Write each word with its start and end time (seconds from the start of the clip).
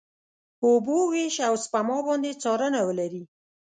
اوبو 0.65 0.97
وېش، 1.11 1.35
او 1.47 1.53
سپما 1.63 1.97
باندې 2.07 2.31
څارنه 2.41 2.79
ولري. 2.87 3.23